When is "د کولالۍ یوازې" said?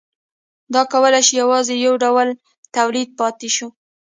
0.73-1.73